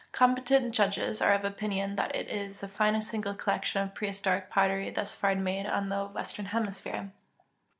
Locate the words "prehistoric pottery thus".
3.93-5.13